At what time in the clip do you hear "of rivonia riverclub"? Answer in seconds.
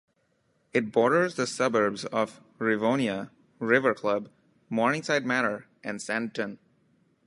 2.05-4.31